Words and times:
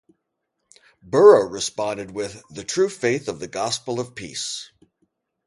Burrough 1.03 1.47
responded 1.49 2.09
with 2.09 2.41
"The 2.49 2.63
True 2.63 2.89
Faith 2.89 3.27
of 3.29 3.39
the 3.39 3.47
Gospel 3.47 3.99
of 3.99 4.15
Peace". 4.15 4.71